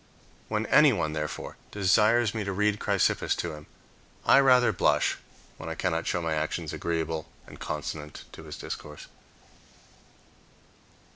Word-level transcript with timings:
When 0.47 0.65
anyone, 0.65 1.13
therefore, 1.13 1.57
desires 1.69 2.33
me 2.33 2.43
to 2.43 2.51
read 2.51 2.79
Chrysippus 2.79 3.35
to 3.35 3.53
him, 3.53 3.67
I 4.25 4.39
rather 4.39 4.73
blush 4.73 5.19
when 5.57 5.69
I 5.69 5.75
cannot 5.75 6.07
show 6.07 6.23
my 6.23 6.33
actions 6.33 6.73
agreeable 6.73 7.27
and 7.45 7.59
consonant 7.59 8.23
to 8.31 8.45
his 8.45 8.57
discourse. 8.57 9.05